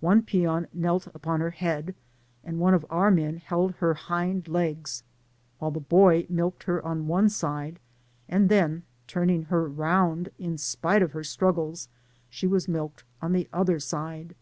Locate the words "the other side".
13.32-14.34